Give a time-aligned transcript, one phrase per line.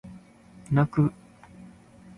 [0.71, 1.13] 泣く